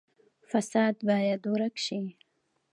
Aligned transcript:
فساد 0.49 0.95
باید 1.07 1.41
ورک 1.51 1.75
شي 1.85 1.99